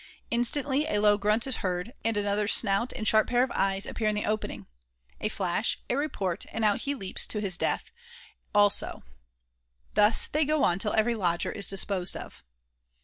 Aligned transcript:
Instantly 0.31 0.87
a 0.87 0.99
low 0.99 1.15
grunt 1.19 1.45
is 1.45 1.57
heard, 1.57 1.93
and 2.03 2.17
another 2.17 2.47
snout 2.47 2.91
and 2.91 3.07
sharp 3.07 3.27
pair 3.27 3.43
of 3.43 3.51
eyes 3.53 3.85
appear 3.85 4.07
in 4.07 4.15
the 4.15 4.25
opening. 4.25 4.65
A 5.19 5.29
flash, 5.29 5.77
a 5.91 5.95
report, 5.95 6.43
and 6.51 6.65
out 6.65 6.79
he 6.79 6.95
leaps 6.95 7.27
to 7.27 7.39
his 7.39 7.55
death, 7.55 7.91
also; 8.51 9.03
thus 9.93 10.25
they 10.25 10.43
go 10.43 10.63
on 10.63 10.79
till 10.79 10.93
every 10.93 11.13
"lodger" 11.13 11.51
is 11.51 11.67
disposed 11.67 12.17
of. 12.17 12.43